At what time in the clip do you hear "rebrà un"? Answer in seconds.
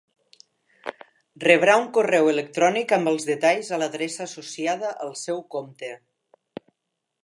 1.43-1.85